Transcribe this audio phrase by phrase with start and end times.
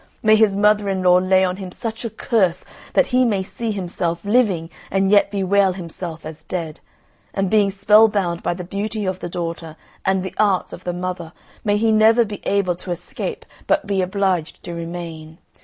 [0.23, 3.69] May his mother in law lay on him such a curse that he may see
[3.69, 6.79] himself living and yet bewail himself as dead;
[7.35, 11.33] and being spellbound by the beauty of the daughter, and the arts of the mother,
[11.63, 15.37] may he never be able to escape, but be obliged to remain.